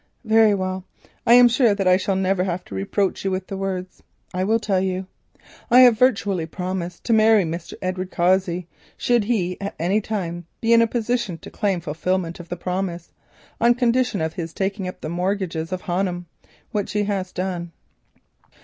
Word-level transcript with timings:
"Very 0.25 0.55
well. 0.55 0.83
I 1.27 1.33
am 1.35 1.47
sure 1.47 1.75
that 1.75 1.87
I 1.87 1.95
shall 1.95 2.15
never 2.15 2.43
have 2.43 2.65
to 2.65 2.73
reproach 2.73 3.23
you 3.23 3.29
with 3.29 3.45
the 3.45 3.55
words. 3.55 4.01
I 4.33 4.43
will 4.43 4.57
tell 4.57 4.79
you. 4.79 5.05
I 5.69 5.81
have 5.81 5.99
virtually 5.99 6.47
promised 6.47 7.03
to 7.03 7.13
marry 7.13 7.43
Mr. 7.43 7.73
Edward 7.83 8.09
Cossey, 8.09 8.65
should 8.97 9.25
he 9.25 9.61
at 9.61 9.75
any 9.79 10.01
time 10.01 10.47
be 10.59 10.73
in 10.73 10.81
a 10.81 10.87
position 10.87 11.37
to 11.37 11.51
claim 11.51 11.81
fulfilment 11.81 12.39
of 12.39 12.49
the 12.49 12.57
promise, 12.57 13.11
on 13.59 13.75
condition 13.75 14.21
of 14.21 14.33
his 14.33 14.55
taking 14.55 14.87
up 14.87 15.01
the 15.01 15.07
mortgages 15.07 15.71
on 15.71 15.77
Honham, 15.81 16.25
which 16.71 16.93
he 16.93 17.03
has 17.03 17.31
done." 17.31 17.71